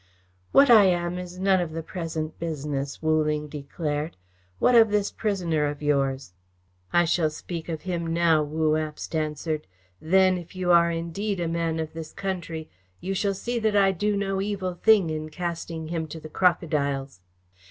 [0.51, 4.17] "What I am is none of the present business," Wu Ling declared.
[4.57, 6.33] "What of this prisoner of yours?"
[6.91, 9.67] "I shall speak of him now," Wu Abst answered.
[10.01, 12.67] "Then, if you are indeed a man of this country,
[12.99, 17.19] you shall see that I do no evil thing in casting him to the crocodiles.